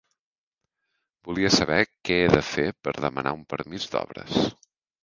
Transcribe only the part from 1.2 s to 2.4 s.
Volia saber què he